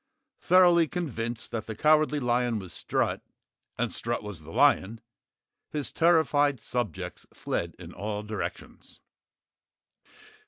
Thoroughly 0.41 0.87
convinced 0.87 1.51
that 1.51 1.67
the 1.67 1.75
Cowardly 1.75 2.19
Lion 2.19 2.57
was 2.57 2.73
Strut 2.73 3.21
and 3.77 3.91
Strut 3.93 4.23
was 4.23 4.41
the 4.41 4.49
lion, 4.49 4.99
his 5.69 5.91
terrified 5.91 6.59
subjects 6.59 7.27
fled 7.35 7.75
in 7.77 7.93
all 7.93 8.23
directions. 8.23 8.99